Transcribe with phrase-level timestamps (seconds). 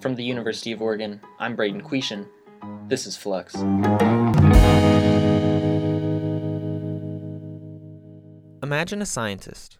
[0.00, 2.26] From the University of Oregon, I'm Braden Quetian.
[2.86, 3.54] This is Flux.
[8.62, 9.78] Imagine a scientist.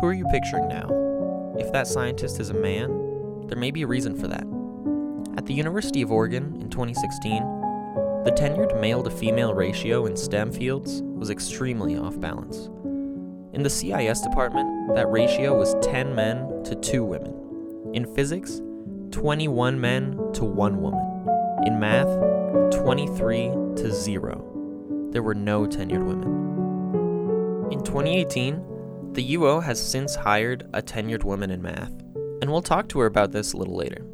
[0.00, 1.54] Who are you picturing now?
[1.58, 4.46] If that scientist is a man, there may be a reason for that.
[5.38, 7.42] At the University of Oregon in 2016,
[8.24, 12.68] the tenured male to female ratio in STEM fields was extremely off balance.
[13.54, 17.40] In the CIS department, that ratio was 10 men to 2 women.
[17.94, 18.60] In physics,
[19.14, 21.28] 21 men to 1 woman.
[21.64, 22.08] In math,
[22.72, 25.08] 23 to 0.
[25.12, 27.70] There were no tenured women.
[27.70, 31.92] In 2018, the UO has since hired a tenured woman in math,
[32.42, 34.04] and we'll talk to her about this a little later.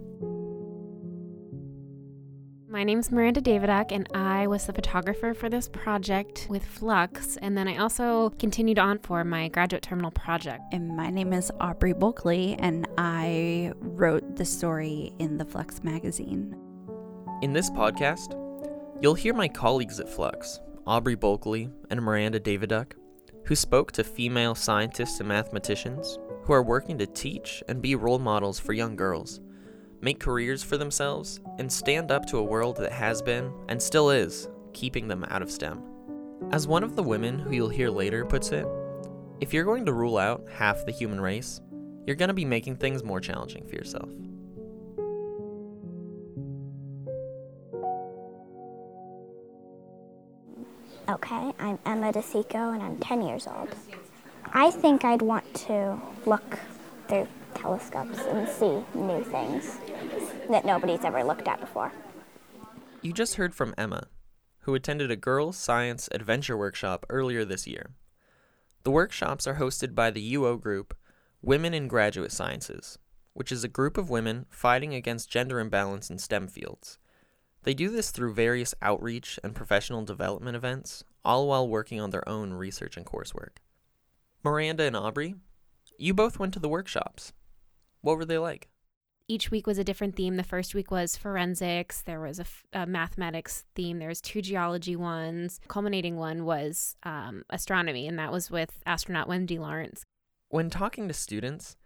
[2.70, 7.36] My name's Miranda Davidock, and I was the photographer for this project with Flux.
[7.38, 10.62] And then I also continued on for my graduate terminal project.
[10.70, 16.54] And my name is Aubrey Bulkley, and I wrote the story in the Flux magazine.
[17.42, 18.38] In this podcast,
[19.02, 22.92] you'll hear my colleagues at Flux, Aubrey Bulkley and Miranda Davidock,
[23.46, 28.20] who spoke to female scientists and mathematicians who are working to teach and be role
[28.20, 29.40] models for young girls
[30.00, 34.10] make careers for themselves, and stand up to a world that has been, and still
[34.10, 35.82] is, keeping them out of STEM.
[36.52, 38.66] As one of the women who you'll hear later puts it,
[39.40, 41.60] if you're going to rule out half the human race,
[42.06, 44.10] you're going to be making things more challenging for yourself.
[51.08, 53.74] Okay, I'm Emma DeSico and I'm 10 years old.
[54.52, 56.58] I think I'd want to look
[57.08, 59.78] through telescopes and see new things
[60.48, 61.92] that nobody's ever looked at before.
[63.02, 64.08] You just heard from Emma,
[64.60, 67.90] who attended a girls' science adventure workshop earlier this year.
[68.82, 70.96] The workshops are hosted by the UO group
[71.42, 72.98] Women in Graduate Sciences,
[73.32, 76.98] which is a group of women fighting against gender imbalance in STEM fields.
[77.62, 82.26] They do this through various outreach and professional development events, all while working on their
[82.28, 83.58] own research and coursework.
[84.42, 85.34] Miranda and Aubrey,
[85.98, 87.32] you both went to the workshops.
[88.02, 88.68] What were they like?
[89.28, 90.36] Each week was a different theme.
[90.36, 92.02] The first week was forensics.
[92.02, 94.00] There was a, f- a mathematics theme.
[94.00, 95.60] There was two geology ones.
[95.68, 100.02] Culminating one was um, astronomy, and that was with astronaut Wendy Lawrence.
[100.48, 101.76] When talking to students,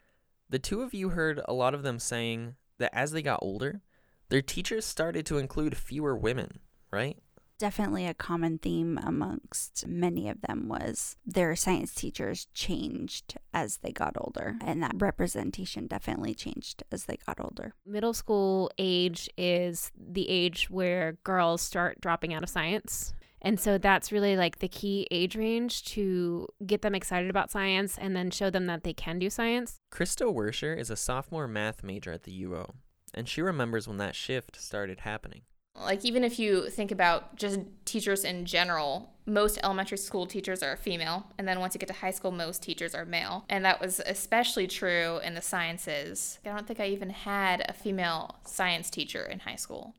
[0.49, 3.83] the two of you heard a lot of them saying that as they got older,
[4.31, 6.61] their teachers started to include fewer women,
[6.91, 7.19] right?
[7.59, 13.93] Definitely a common theme amongst many of them was their science teachers changed as they
[13.93, 19.93] got older and that representation definitely changed as they got older middle school age is
[19.97, 24.69] the age where girls start dropping out of science and so that's really like the
[24.69, 28.95] key age range to get them excited about science and then show them that they
[28.95, 29.81] can do science.
[29.93, 32.71] Krista Werscher is a sophomore math major at the UO,
[33.13, 35.43] and she remembers when that shift started happening.
[35.81, 40.77] Like, even if you think about just teachers in general, most elementary school teachers are
[40.77, 41.27] female.
[41.39, 43.45] And then once you get to high school, most teachers are male.
[43.49, 46.39] And that was especially true in the sciences.
[46.45, 49.95] I don't think I even had a female science teacher in high school.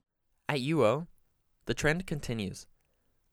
[0.48, 1.08] At UO,
[1.66, 2.68] the trend continues.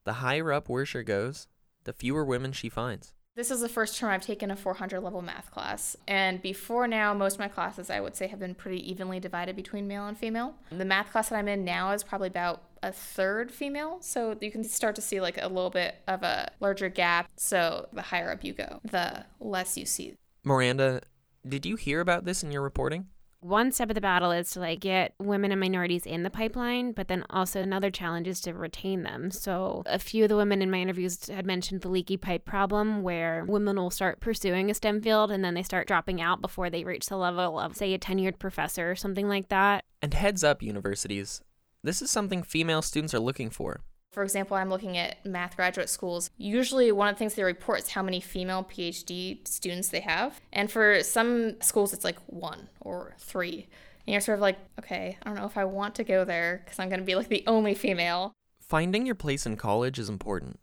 [0.03, 1.47] The higher up Werscher goes,
[1.85, 3.13] the fewer women she finds.
[3.35, 5.97] This is the first term I've taken a 400 level math class.
[6.07, 9.55] And before now, most of my classes I would say have been pretty evenly divided
[9.55, 10.53] between male and female.
[10.69, 13.97] The math class that I'm in now is probably about a third female.
[14.01, 17.27] So you can start to see like a little bit of a larger gap.
[17.35, 20.13] So the higher up you go, the less you see.
[20.43, 21.01] Miranda,
[21.47, 23.07] did you hear about this in your reporting?
[23.43, 26.91] One step of the battle is to like get women and minorities in the pipeline,
[26.91, 29.31] but then also another challenge is to retain them.
[29.31, 33.03] So a few of the women in my interviews had mentioned the leaky pipe problem
[33.03, 36.69] where women will start pursuing a STEM field and then they start dropping out before
[36.69, 39.83] they reach the level of say a tenured professor or something like that.
[40.01, 41.41] And heads up universities,
[41.83, 43.81] this is something female students are looking for.
[44.13, 46.29] For example, I'm looking at math graduate schools.
[46.37, 50.39] Usually, one of the things they report is how many female PhD students they have.
[50.53, 53.67] And for some schools, it's like one or three.
[54.05, 56.61] And you're sort of like, okay, I don't know if I want to go there
[56.63, 58.33] because I'm going to be like the only female.
[58.61, 60.59] Finding your place in college is important,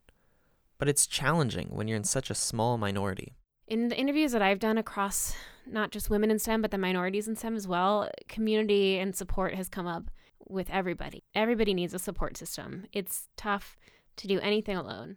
[0.79, 3.35] but it's challenging when you're in such a small minority.
[3.67, 5.35] In the interviews that I've done across
[5.67, 9.55] not just women in STEM, but the minorities in STEM as well, community and support
[9.55, 10.11] has come up
[10.49, 11.23] with everybody.
[11.35, 12.87] Everybody needs a support system.
[12.93, 13.77] It's tough
[14.17, 15.17] to do anything alone.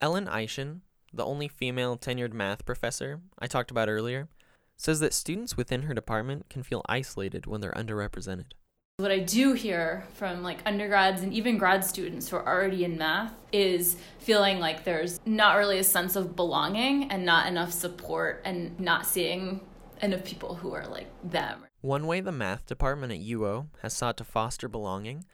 [0.00, 0.80] Ellen Eischen,
[1.12, 4.28] the only female tenured math professor I talked about earlier,
[4.76, 8.52] says that students within her department can feel isolated when they're underrepresented.
[8.98, 12.96] What I do hear from like undergrads and even grad students who are already in
[12.96, 18.40] math is feeling like there's not really a sense of belonging and not enough support
[18.46, 19.60] and not seeing
[20.00, 21.66] enough people who are like them.
[21.86, 25.24] One way the math department at UO has sought to foster belonging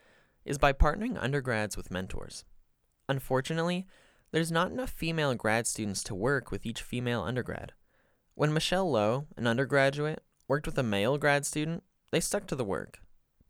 [0.45, 2.45] is by partnering undergrads with mentors.
[3.09, 3.87] Unfortunately,
[4.31, 7.71] there's not enough female grad students to work with each female undergrad.
[8.35, 12.63] When Michelle Lowe, an undergraduate, worked with a male grad student, they stuck to the
[12.63, 12.99] work.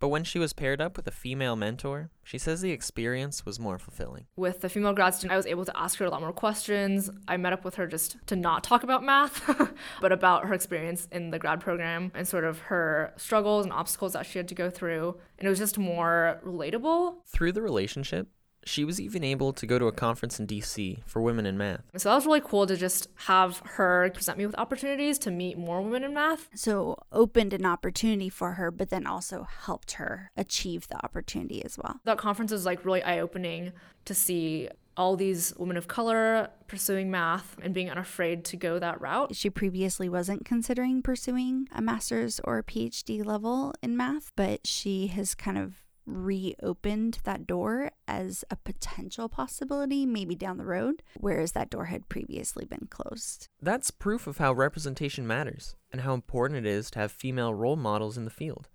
[0.04, 3.58] But when she was paired up with a female mentor, she says the experience was
[3.58, 4.26] more fulfilling.
[4.36, 7.10] With the female grad student, I was able to ask her a lot more questions.
[7.26, 9.42] I met up with her just to not talk about math,
[10.02, 14.12] but about her experience in the grad program and sort of her struggles and obstacles
[14.12, 15.16] that she had to go through.
[15.40, 17.20] And it was just more relatable.
[17.26, 18.28] Through the relationship,
[18.66, 21.82] she was even able to go to a conference in DC for women in math.
[21.98, 25.58] So that was really cool to just have her present me with opportunities to meet
[25.58, 26.50] more women in math.
[26.56, 31.78] So opened an opportunity for her, but then also helped her achieve the opportunity as
[31.78, 32.00] well.
[32.06, 33.74] That conference was like really eye opening
[34.06, 39.02] to see all these women of color pursuing math and being unafraid to go that
[39.02, 39.36] route.
[39.36, 45.08] She previously wasn't considering pursuing a master's or a PhD level in math, but she
[45.08, 51.54] has kind of reopened that door as a potential possibility, maybe down the road, whereas
[51.54, 53.48] that door had previously been closed.
[53.62, 57.76] That's proof of how representation matters and how important it is to have female role
[57.76, 58.68] models in the field.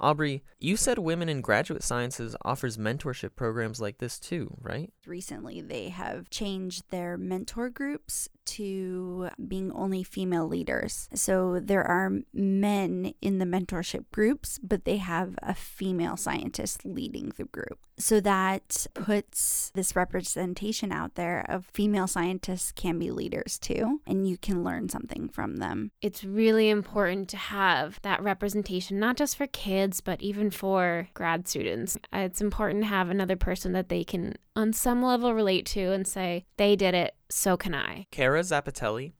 [0.00, 4.92] Aubrey, you said Women in Graduate Sciences offers mentorship programs like this too, right?
[5.06, 11.08] Recently, they have changed their mentor groups to being only female leaders.
[11.14, 17.32] So there are men in the mentorship groups, but they have a female scientist leading
[17.36, 17.78] the group.
[17.96, 24.28] So that puts this representation out there of female scientists can be leaders too, and
[24.28, 25.92] you can learn something from them.
[26.02, 31.46] It's really important to have that representation, not just for kids, but even for grad
[31.46, 31.96] students.
[32.12, 36.06] It's important to have another person that they can, on some level, relate to and
[36.06, 38.06] say, they did it, so can I.
[38.12, 39.12] Kara Zappatelli,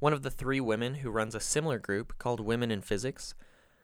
[0.00, 3.34] one of the three women who runs a similar group called Women in Physics,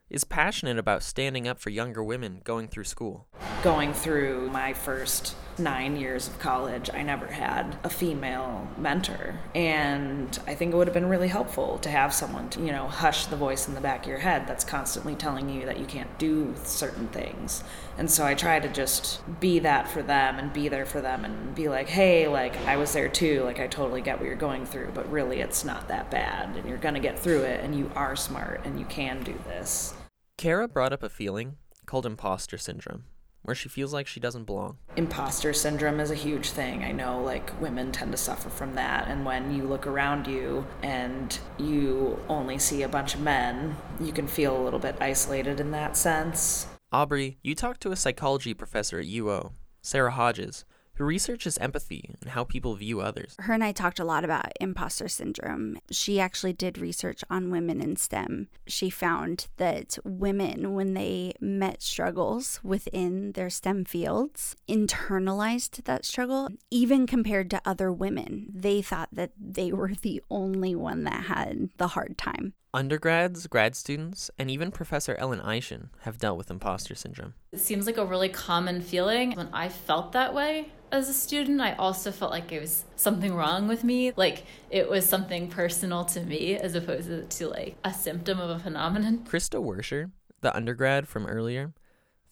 [0.09, 3.27] is passionate about standing up for younger women going through school.
[3.63, 9.39] Going through my first nine years of college, I never had a female mentor.
[9.55, 12.87] And I think it would have been really helpful to have someone to, you know,
[12.87, 15.87] hush the voice in the back of your head that's constantly telling you that you
[15.87, 17.65] can't do certain things.
[17.97, 21.25] And so I try to just be that for them and be there for them
[21.25, 23.43] and be like, hey, like, I was there too.
[23.45, 26.57] Like, I totally get what you're going through, but really it's not that bad.
[26.57, 29.35] And you're going to get through it and you are smart and you can do
[29.47, 29.95] this.
[30.37, 31.57] Kara brought up a feeling
[31.87, 33.05] called imposter syndrome,
[33.43, 34.79] where she feels like she doesn't belong.
[34.97, 36.83] Imposter syndrome is a huge thing.
[36.83, 40.67] I know like women tend to suffer from that and when you look around you
[40.83, 45.61] and you only see a bunch of men, you can feel a little bit isolated
[45.61, 46.67] in that sense.
[46.95, 49.51] Aubrey, you talked to a psychology professor at UO,
[49.83, 50.65] Sarah Hodges,
[50.95, 53.35] who researches empathy and how people view others.
[53.41, 55.77] Her and I talked a lot about imposter syndrome.
[55.91, 58.47] She actually did research on women in STEM.
[58.69, 66.49] She found that women, when they met struggles within their STEM fields, internalized that struggle,
[66.71, 68.53] even compared to other women.
[68.55, 72.55] They thought that they were the only one that had the hard time.
[72.75, 77.35] Undergrads, grad students, and even Professor Ellen Eischen have dealt with imposter syndrome.
[77.53, 79.31] It seems like a really common feeling.
[79.37, 83.33] When I felt that way as a student, I also felt like it was something
[83.33, 84.13] wrong with me.
[84.17, 88.59] Like it was something personal to me as opposed to like a symptom of a
[88.59, 89.25] phenomenon.
[89.25, 90.11] Krista Werscher,
[90.41, 91.75] the undergrad from earlier,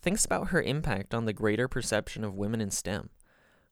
[0.01, 3.11] thinks about her impact on the greater perception of women in STEM.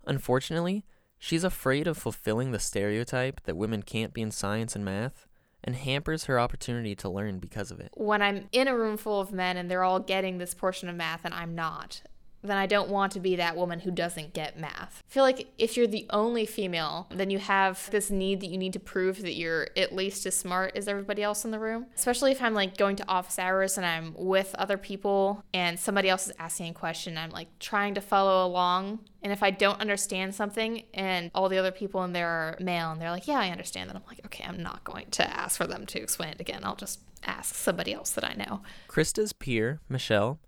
[0.07, 0.85] Unfortunately,
[1.19, 5.27] she's afraid of fulfilling the stereotype that women can't be in science and math
[5.63, 7.91] and hampers her opportunity to learn because of it.
[7.95, 10.97] When I'm in a room full of men and they're all getting this portion of
[10.97, 12.03] math and I'm not,
[12.43, 15.03] then I don't want to be that woman who doesn't get math.
[15.09, 18.59] I feel like if you're the only female, then you have this need that you
[18.59, 21.87] need to prove that you're at least as smart as everybody else in the room.
[21.95, 26.09] Especially if I'm like going to office hours and I'm with other people and somebody
[26.09, 29.01] else is asking a question, I'm like trying to follow along.
[29.23, 32.91] And if I don't understand something and all the other people in there are male
[32.91, 35.59] and they're like, yeah, I understand that, I'm like, okay, I'm not going to ask
[35.59, 36.61] for them to explain it again.
[36.65, 38.63] I'll just ask somebody else that I know.
[38.89, 40.39] Krista's peer, Michelle,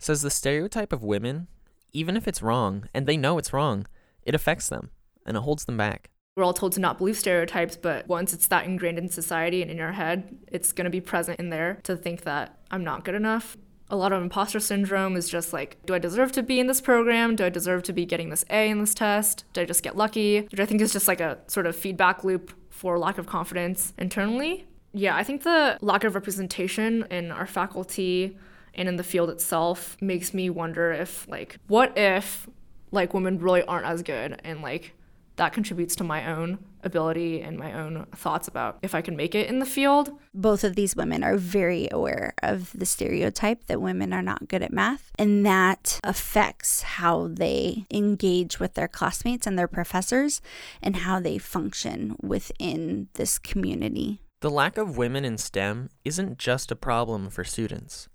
[0.00, 1.46] says the stereotype of women,
[1.92, 3.86] even if it's wrong, and they know it's wrong,
[4.24, 4.90] it affects them
[5.24, 6.10] and it holds them back.
[6.36, 9.70] We're all told to not believe stereotypes, but once it's that ingrained in society and
[9.70, 13.04] in your head, it's going to be present in there to think that I'm not
[13.04, 13.56] good enough.
[13.90, 16.80] A lot of imposter syndrome is just like, do I deserve to be in this
[16.80, 17.34] program?
[17.34, 19.44] Do I deserve to be getting this A in this test?
[19.52, 20.42] Did I just get lucky?
[20.42, 23.92] Which I think is just like a sort of feedback loop for lack of confidence
[23.98, 24.66] internally.
[24.92, 28.38] Yeah, I think the lack of representation in our faculty
[28.74, 32.48] and in the field itself makes me wonder if like what if
[32.90, 34.94] like women really aren't as good and like
[35.36, 39.34] that contributes to my own ability and my own thoughts about if I can make
[39.34, 40.10] it in the field.
[40.34, 44.62] Both of these women are very aware of the stereotype that women are not good
[44.62, 50.42] at math, and that affects how they engage with their classmates and their professors
[50.82, 54.20] and how they function within this community.
[54.40, 58.08] The lack of women in STEM isn't just a problem for students.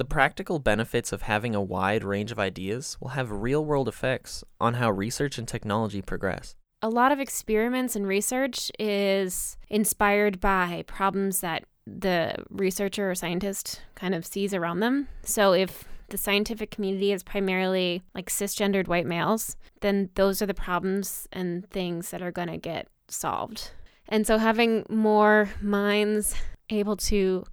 [0.00, 4.42] The practical benefits of having a wide range of ideas will have real world effects
[4.58, 6.56] on how research and technology progress.
[6.80, 13.82] A lot of experiments and research is inspired by problems that the researcher or scientist
[13.94, 15.06] kind of sees around them.
[15.22, 20.54] So if the scientific community is primarily like cisgendered white males, then those are the
[20.54, 23.72] problems and things that are going to get solved.
[24.08, 26.34] And so having more minds
[26.70, 27.44] able to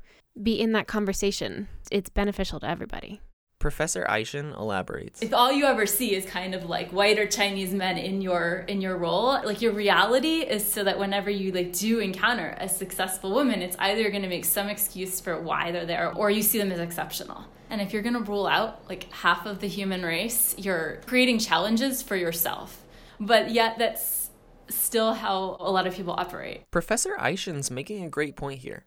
[0.44, 3.22] be in that conversation, it's beneficial to everybody.
[3.60, 5.22] Professor Eischen elaborates.
[5.22, 8.66] If all you ever see is kind of like white or Chinese men in your
[8.68, 12.70] in your role, like your reality is so that whenever you like do encounter a
[12.70, 16.44] successful woman, it's either going to make some excuse for why they're there or you
[16.44, 17.46] see them as exceptional.
[17.70, 21.40] And if you're going to rule out like half of the human race, you're creating
[21.40, 22.84] challenges for yourself.
[23.20, 24.30] But yet that's
[24.70, 26.70] still how a lot of people operate.
[26.72, 28.86] Professor Eischen's making a great point here.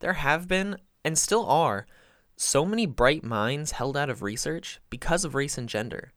[0.00, 1.86] There have been and still are
[2.36, 6.12] so many bright minds held out of research because of race and gender.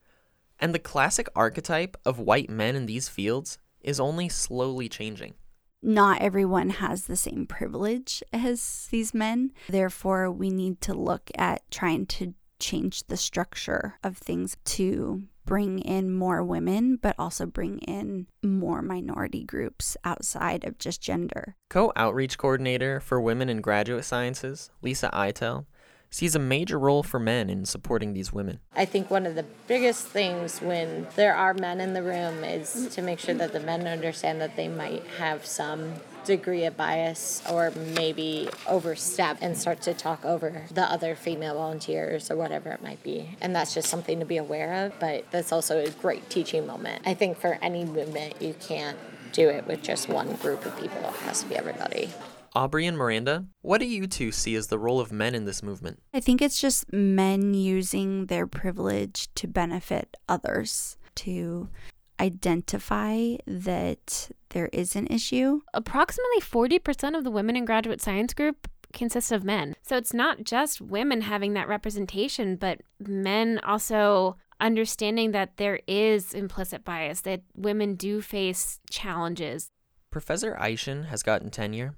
[0.60, 5.34] And the classic archetype of white men in these fields is only slowly changing.
[5.82, 9.52] Not everyone has the same privilege as these men.
[9.68, 15.80] Therefore, we need to look at trying to change the structure of things to bring
[15.80, 21.56] in more women, but also bring in more minority groups outside of just gender.
[21.70, 25.66] Co outreach coordinator for women in graduate sciences, Lisa Eitel,
[26.14, 28.60] sees a major role for men in supporting these women.
[28.76, 32.88] I think one of the biggest things when there are men in the room is
[32.94, 37.42] to make sure that the men understand that they might have some degree of bias
[37.50, 42.84] or maybe overstep and start to talk over the other female volunteers or whatever it
[42.84, 43.36] might be.
[43.42, 47.02] And that's just something to be aware of, but that's also a great teaching moment.
[47.08, 48.98] I think for any movement, you can't
[49.32, 52.12] do it with just one group of people, it has to be everybody.
[52.56, 55.64] Aubrey and Miranda, what do you two see as the role of men in this
[55.64, 56.00] movement?
[56.14, 61.70] I think it's just men using their privilege to benefit others, to
[62.20, 65.62] identify that there is an issue.
[65.74, 69.76] Approximately 40% of the women in graduate science group consists of men.
[69.82, 76.36] So it's not just women having that representation, but men also understanding that there is
[76.36, 79.70] implicit bias, that women do face challenges.
[80.12, 81.96] Professor Eischen has gotten tenure,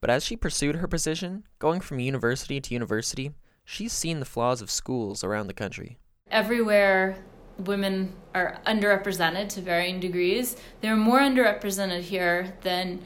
[0.00, 3.32] but as she pursued her position, going from university to university,
[3.64, 5.98] she's seen the flaws of schools around the country.
[6.30, 7.16] Everywhere
[7.58, 13.00] women are underrepresented to varying degrees, they're more underrepresented here than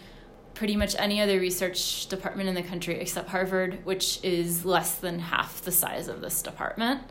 [0.55, 5.19] pretty much any other research department in the country except Harvard, which is less than
[5.19, 7.03] half the size of this department.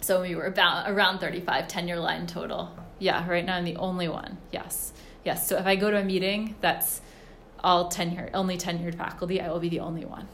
[0.00, 2.76] So we were about around 35 tenure line total.
[2.98, 4.38] Yeah, right now I'm the only one.
[4.52, 4.92] Yes.
[5.24, 5.48] Yes.
[5.48, 7.00] So if I go to a meeting that's
[7.64, 10.28] all tenure, only tenured faculty, I will be the only one.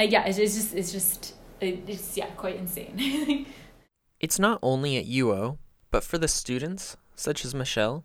[0.00, 3.46] Uh, yeah, it's, it's just, it's just, it's yeah, quite insane.
[4.20, 5.58] it's not only at UO,
[5.90, 8.04] but for the students, such as Michelle,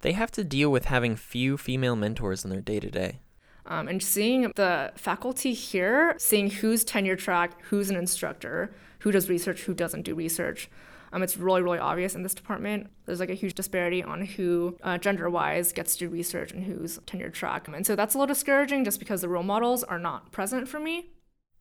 [0.00, 3.20] they have to deal with having few female mentors in their day to day.
[3.68, 8.70] And seeing the faculty here, seeing who's tenure track, who's an instructor,
[9.00, 10.70] who does research, who doesn't do research.
[11.12, 12.90] Um, it's really, really obvious in this department.
[13.04, 16.64] There's like a huge disparity on who, uh, gender wise, gets to do research and
[16.64, 17.68] who's tenure track.
[17.68, 20.80] And so that's a little discouraging just because the role models are not present for
[20.80, 21.10] me.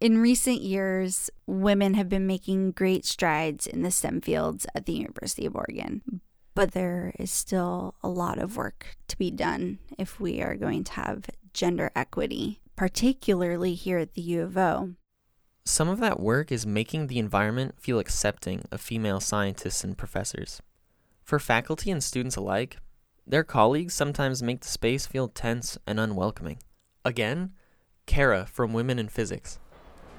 [0.01, 4.93] In recent years, women have been making great strides in the STEM fields at the
[4.93, 6.01] University of Oregon.
[6.53, 10.83] But there is still a lot of work to be done if we are going
[10.85, 14.95] to have gender equity, particularly here at the U of O.
[15.67, 20.61] Some of that work is making the environment feel accepting of female scientists and professors.
[21.23, 22.77] For faculty and students alike,
[23.25, 26.59] their colleagues sometimes make the space feel tense and unwelcoming.
[27.03, 27.53] Again,
[28.05, 29.57] Kara from Women in Physics.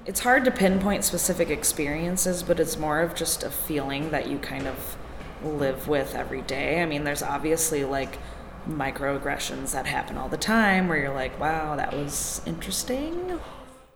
[0.05, 4.39] It's hard to pinpoint specific experiences, but it's more of just a feeling that you
[4.39, 4.97] kind of
[5.41, 6.81] live with every day.
[6.81, 8.19] I mean, there's obviously like
[8.67, 13.39] microaggressions that happen all the time where you're like, wow, that was interesting.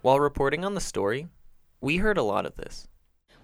[0.01, 1.27] While reporting on the story,
[1.81, 2.87] we heard a lot of this.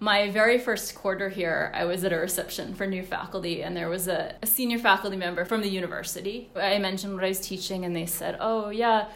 [0.00, 3.88] My very first quarter here, I was at a reception for new faculty, and there
[3.88, 6.50] was a, a senior faculty member from the university.
[6.54, 9.08] I mentioned what I was teaching, and they said, Oh, yeah,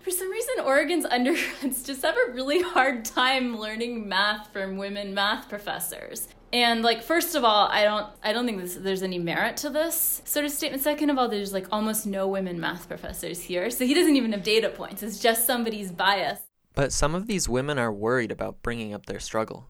[0.00, 5.12] For some reason, Oregon's undergrads just have a really hard time learning math from women
[5.12, 6.28] math professors.
[6.52, 9.70] And like, first of all, I don't, I don't think this, there's any merit to
[9.70, 10.82] this sort of statement.
[10.82, 14.32] Second of all, there's like almost no women math professors here, so he doesn't even
[14.32, 15.02] have data points.
[15.02, 16.40] It's just somebody's bias.
[16.80, 19.68] But some of these women are worried about bringing up their struggle.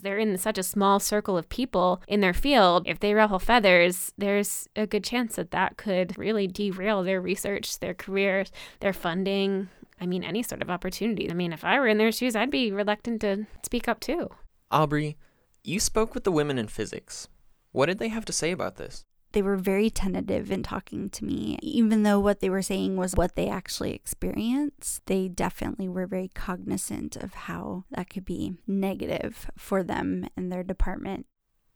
[0.00, 2.84] They're in such a small circle of people in their field.
[2.86, 7.78] If they ruffle feathers, there's a good chance that that could really derail their research,
[7.80, 8.50] their careers,
[8.80, 9.68] their funding.
[10.00, 11.30] I mean, any sort of opportunity.
[11.30, 14.30] I mean, if I were in their shoes, I'd be reluctant to speak up too.
[14.70, 15.18] Aubrey,
[15.62, 17.28] you spoke with the women in physics.
[17.72, 19.04] What did they have to say about this?
[19.32, 21.58] They were very tentative in talking to me.
[21.62, 26.28] Even though what they were saying was what they actually experienced, they definitely were very
[26.28, 31.26] cognizant of how that could be negative for them and their department.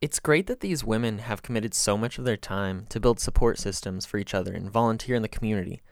[0.00, 3.58] It's great that these women have committed so much of their time to build support
[3.58, 5.82] systems for each other and volunteer in the community.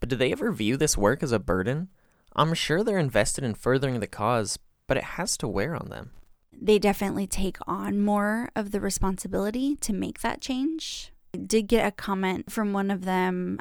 [0.00, 1.88] But do they ever view this work as a burden?
[2.34, 6.10] I'm sure they're invested in furthering the cause, but it has to wear on them
[6.60, 11.12] they definitely take on more of the responsibility to make that change.
[11.34, 13.58] I did get a comment from one of them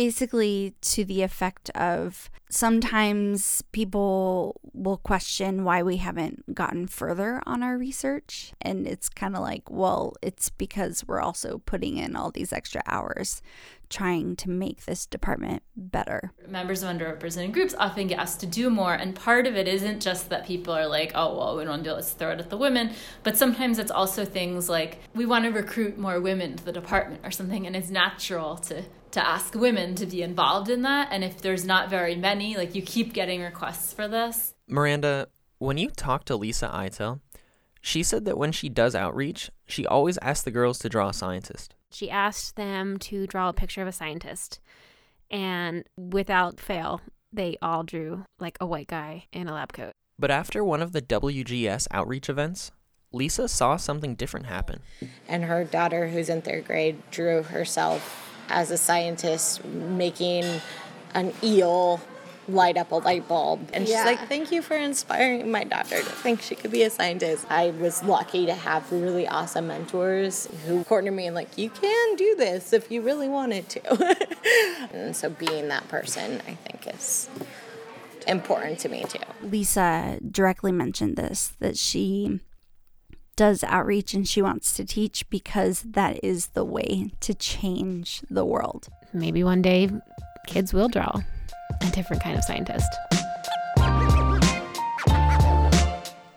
[0.00, 7.62] basically to the effect of sometimes people will question why we haven't gotten further on
[7.62, 8.54] our research.
[8.62, 12.80] And it's kind of like, well, it's because we're also putting in all these extra
[12.86, 13.42] hours
[13.90, 16.32] trying to make this department better.
[16.48, 20.00] Members of underrepresented groups often get asked to do more, and part of it isn't
[20.00, 22.48] just that people are like, oh, well, we don't do it, let's throw it at
[22.48, 22.92] the women,
[23.22, 27.20] but sometimes it's also things like we want to recruit more women to the department
[27.24, 31.08] or something, and it's natural to to ask women to be involved in that.
[31.10, 34.54] And if there's not very many, like you keep getting requests for this.
[34.68, 37.20] Miranda, when you talk to Lisa Eitel,
[37.80, 41.14] she said that when she does outreach, she always asks the girls to draw a
[41.14, 41.74] scientist.
[41.90, 44.60] She asked them to draw a picture of a scientist.
[45.30, 47.00] And without fail,
[47.32, 49.92] they all drew like a white guy in a lab coat.
[50.18, 52.70] But after one of the WGS outreach events,
[53.12, 54.82] Lisa saw something different happen.
[55.26, 60.60] And her daughter, who's in third grade, drew herself as a scientist making
[61.14, 62.00] an eel
[62.48, 63.68] light up a light bulb.
[63.72, 63.98] And yeah.
[63.98, 67.46] she's like, Thank you for inspiring my daughter to think she could be a scientist.
[67.48, 72.16] I was lucky to have really awesome mentors who cornered me and, like, you can
[72.16, 74.26] do this if you really wanted to.
[74.92, 77.28] and so being that person, I think, is
[78.26, 79.18] important to me too.
[79.42, 82.40] Lisa directly mentioned this that she
[83.40, 88.44] does outreach and she wants to teach because that is the way to change the
[88.44, 88.88] world.
[89.14, 89.88] Maybe one day
[90.46, 91.22] kids will draw
[91.80, 92.86] a different kind of scientist.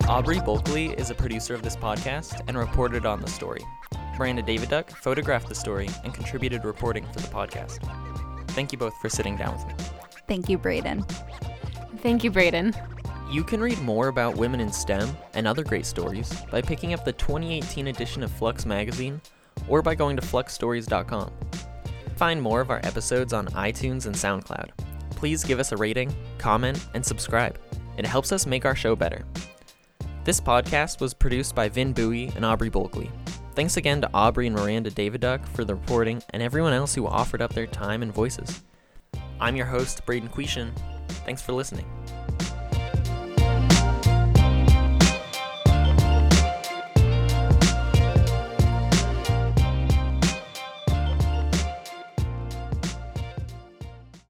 [0.07, 3.65] Aubrey Bulkley is a producer of this podcast and reported on the story.
[4.17, 7.79] Miranda Daviduck photographed the story and contributed reporting for the podcast.
[8.51, 9.73] Thank you both for sitting down with me.
[10.29, 11.05] Thank you, Braden.
[11.97, 12.73] Thank you, Braden.
[13.33, 17.03] You can read more about women in STEM and other great stories by picking up
[17.03, 19.19] the 2018 edition of Flux magazine
[19.67, 21.31] or by going to fluxstories.com.
[22.15, 24.69] Find more of our episodes on iTunes and SoundCloud.
[25.15, 27.57] Please give us a rating, comment, and subscribe.
[27.97, 29.25] It helps us make our show better.
[30.25, 33.09] This podcast was produced by Vin Bowie and Aubrey Bulkley.
[33.55, 37.41] Thanks again to Aubrey and Miranda Daviduck for the reporting and everyone else who offered
[37.41, 38.61] up their time and voices.
[39.39, 40.71] I'm your host, Braden Quishan.
[41.25, 41.87] Thanks for listening.